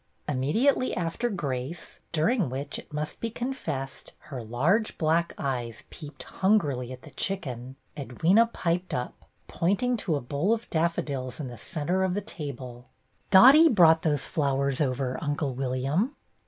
[0.27, 6.91] Immediately after grace, during which, it must be confessed, her large black eyes peeped hungrily
[6.91, 9.13] at the chicken, Edwyna piped up,
[9.47, 12.87] pointing to a bowl of daffodils in the centre of the table:
[13.29, 15.23] "Dottie brought those flowers over.
[15.23, 16.15] Uncle William."